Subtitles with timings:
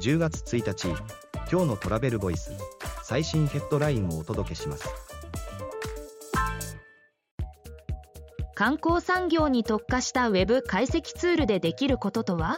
[0.00, 0.88] 10月1日
[1.52, 2.52] 今日のトラベルボイス
[3.02, 4.88] 最新ヘッドラインをお届けします。
[8.54, 12.56] 観光産業に特化したウェブ解析ツールでできることとは？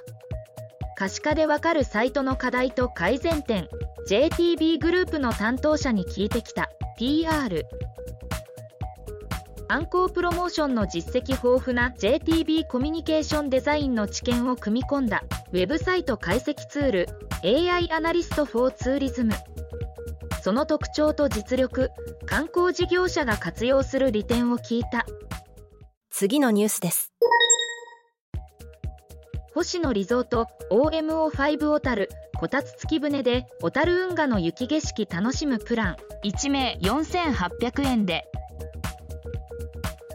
[0.96, 3.68] 可視化でわかるサイトの課題と改善点
[4.08, 6.70] JTB グループの担当者に聞いてきた。
[6.96, 7.66] PR
[9.72, 17.06] 観光プロモーションの実績豊富な JTB コミュニケーションデザインの知見を組み込んだウェブサイト解析ツール
[17.42, 19.32] AI アナリスト for ツーリズム。
[20.42, 21.88] その特徴と実力
[22.26, 25.06] 観光事業者が活用する利点を聞いた。
[26.10, 27.14] 次のニュースです。
[29.54, 35.96] 星野リゾート OMO5 小樽こたつ付き船で小樽運河の雪景色楽しむプラン。
[36.26, 38.26] 1名4800円で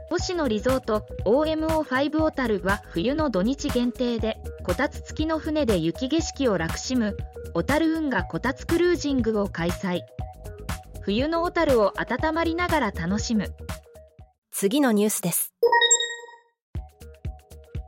[0.10, 7.18] 星野リゾート OMO5 小樽は冬の土日限定でこたつ付きの船で雪景色を楽しむ
[7.54, 10.02] 小樽運河こたつクルージングを開催。
[11.02, 13.54] 冬の小樽を温まりながら楽しむ。
[14.52, 15.54] 次のニュースです。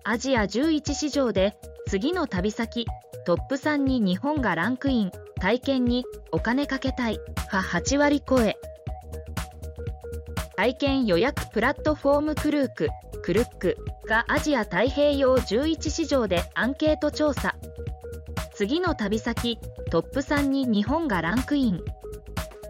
[0.03, 2.85] アジア11市場で次の旅先
[3.25, 5.11] トップ3に日本がランクイン。
[5.39, 6.03] 体験に
[6.33, 7.19] お金かけたい。
[7.47, 8.57] は8割超え
[10.59, 12.89] 体験予約プラットフォームクルーク
[13.23, 13.77] クルック
[14.09, 17.55] がアジア太平洋11市場でアンケート調査。
[18.55, 19.57] 次の旅先
[19.89, 21.79] トップ3に日本がランクイン。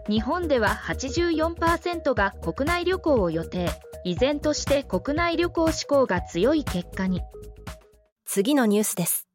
[0.07, 3.67] 日本では84%が国内旅行を予定。
[4.03, 7.21] 依然として国内旅行志向が強い結果に。
[8.23, 9.27] 次のニュースです。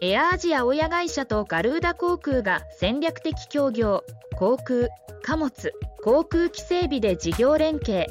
[0.00, 4.04] エアアジア親会社とガルーダ航空が戦略的協業
[4.38, 4.86] 航空
[5.24, 5.72] 貨物
[6.04, 8.08] 航空機整備で事業連携。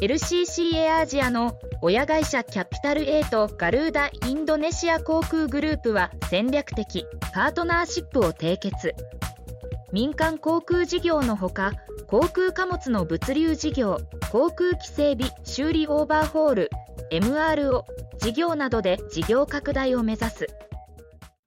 [0.00, 8.94] LCC エアアジアの親会社キャピタル A とガルーダインドネシア航空グループは戦略的パートナーシップを締結。
[9.92, 11.72] 民間航空事業のほか
[12.06, 13.98] 航空貨物の物流事業
[14.30, 16.70] 航空機整備修理オーバーホール
[17.10, 17.82] MRO
[18.18, 20.46] 事業などで事業拡大を目指す。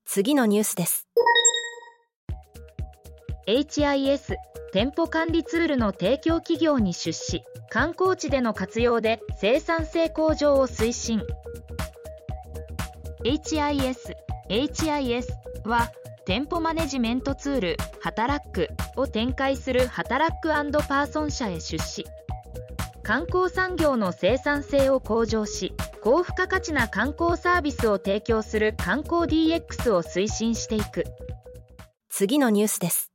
[0.06, 1.08] 次のニュースです。
[3.48, 4.36] HIS
[4.72, 11.22] 店舗管理ツールの提供企業に出資観光地での活用で生産性向上を推進。
[13.24, 14.16] HIS
[14.50, 15.26] HIS
[15.64, 15.92] は
[16.26, 22.06] 店舗マネジメントツール「働く」を展開する働くパーソン社へ出資。
[23.04, 31.04] 観光産業の生産性を向上し高付加価値な観光サービスを提供する観光 DX を推進していく。
[32.18, 33.12] 次のニュースです。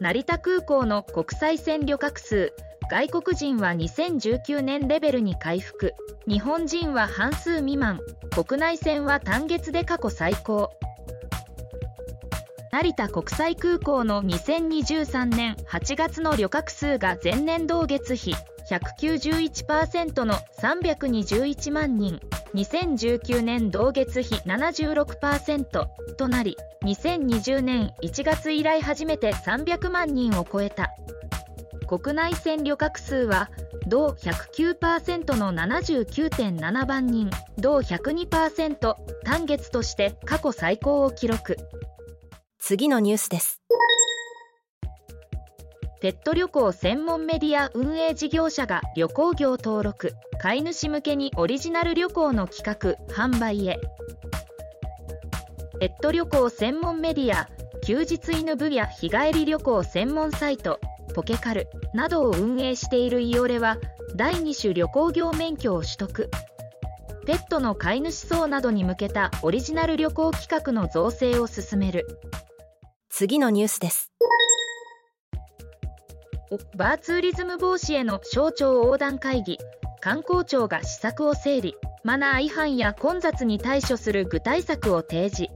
[0.00, 2.54] 成田空港の国際線旅客数。
[2.90, 5.92] 外国人は2019年レベルに回復。
[6.26, 8.00] 日本人は半数未満。
[8.30, 10.70] 国内線は単月で過去最高。
[12.72, 18.34] 成田国際空港の2023年8月の旅客数が前年同月比。
[18.70, 22.20] 191%の321万人
[22.54, 25.86] 2019年同月比76%
[26.16, 30.90] となり2020年1月以来初めて300万人を超えた。
[31.86, 33.50] 国内線旅客数は
[33.86, 41.56] 同109%の79.7万人同102%単月として過去最高を記録。
[42.58, 43.60] 次のニュースです。
[46.04, 53.80] ペット旅行専門メディア運営事業者が旅行業登録飼い主向けにオリジナル旅行の企画販売へ。
[55.80, 57.48] ペット旅行専門メディア
[57.86, 60.78] 休日犬部や日帰り旅行専門サイト
[61.14, 63.78] ポケカルなどを運営しているイオレは
[64.14, 66.28] 第2種旅行業免許を取得。
[67.24, 72.06] ペットの飼い主層などに向けたオリジナル旅行企画の造成を進める。
[73.08, 74.10] 次のニュースです。
[76.76, 79.58] バーツーリズム防止への省庁横断会議。
[80.00, 81.76] 観光庁が施策を整理。
[82.04, 85.52] マナー違反や混雑に対処する具体策を提示。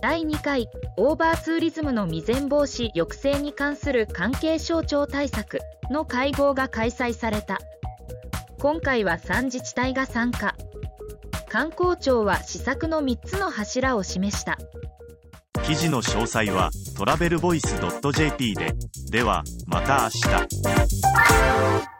[0.00, 5.60] 第2回オーバーツーリズムの未然防止抑制に関する関係省庁対策
[5.90, 7.58] の会合が開催された。
[8.60, 10.54] 今回は3自治体が参加。
[11.48, 14.58] 観光庁は施策の3つの柱を示した。
[15.66, 17.74] 記事の詳細はトラベルボイス
[18.12, 18.74] .jp で。
[19.10, 20.20] ではまた明
[21.88, 21.93] 日。